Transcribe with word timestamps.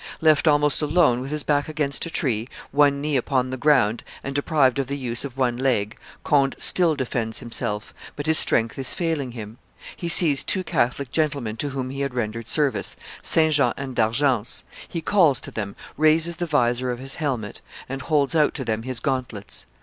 Left 0.19 0.47
almost 0.47 0.81
alone, 0.81 1.21
with 1.21 1.29
his 1.29 1.43
back 1.43 1.69
against 1.69 2.07
a 2.07 2.09
tree, 2.09 2.49
one 2.71 3.01
knee 3.01 3.17
upon 3.17 3.51
the 3.51 3.55
ground, 3.55 4.03
and 4.23 4.33
deprived 4.33 4.79
of 4.79 4.87
the 4.87 4.97
use 4.97 5.23
of 5.23 5.37
one 5.37 5.57
leg, 5.57 5.95
Conde 6.23 6.55
still 6.57 6.95
defends 6.95 7.37
himself; 7.37 7.93
but 8.15 8.25
his 8.25 8.39
strength 8.39 8.79
is 8.79 8.95
failing 8.95 9.33
him; 9.33 9.59
he 9.95 10.09
sees 10.09 10.41
two 10.41 10.63
Catholic 10.63 11.11
gentlemen 11.11 11.55
to 11.57 11.69
whom 11.69 11.91
he 11.91 12.01
had 12.01 12.15
rendered 12.15 12.47
service, 12.47 12.95
Saint 13.21 13.53
Jean 13.53 13.73
and 13.77 13.95
D'Argence; 13.95 14.63
he 14.87 15.01
calls 15.01 15.39
to 15.41 15.51
them, 15.51 15.75
raises 15.97 16.37
the 16.37 16.47
vizor 16.47 16.89
of 16.89 16.97
his 16.97 17.13
helmet, 17.21 17.61
and 17.87 18.01
holds 18.01 18.33
out 18.33 18.55
to 18.55 18.65
them 18.65 18.81
his 18.81 18.99
gauntlets. 18.99 19.67